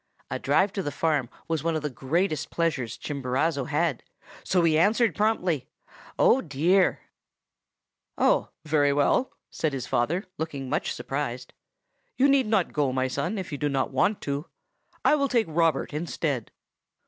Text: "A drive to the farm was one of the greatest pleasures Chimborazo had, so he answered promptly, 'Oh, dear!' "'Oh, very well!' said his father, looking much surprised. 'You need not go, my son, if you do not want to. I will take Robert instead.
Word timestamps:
"A 0.31 0.39
drive 0.39 0.73
to 0.73 0.81
the 0.81 0.91
farm 0.91 1.29
was 1.47 1.63
one 1.63 1.75
of 1.75 1.83
the 1.83 1.89
greatest 1.91 2.49
pleasures 2.49 2.97
Chimborazo 2.97 3.65
had, 3.65 4.01
so 4.43 4.63
he 4.63 4.75
answered 4.75 5.15
promptly, 5.15 5.67
'Oh, 6.17 6.41
dear!' 6.41 7.01
"'Oh, 8.17 8.49
very 8.65 8.91
well!' 8.93 9.31
said 9.51 9.73
his 9.73 9.85
father, 9.85 10.25
looking 10.39 10.67
much 10.71 10.91
surprised. 10.91 11.53
'You 12.17 12.27
need 12.27 12.47
not 12.47 12.73
go, 12.73 12.91
my 12.91 13.07
son, 13.07 13.37
if 13.37 13.51
you 13.51 13.59
do 13.59 13.69
not 13.69 13.91
want 13.93 14.21
to. 14.21 14.47
I 15.05 15.13
will 15.13 15.27
take 15.29 15.45
Robert 15.47 15.93
instead. 15.93 16.49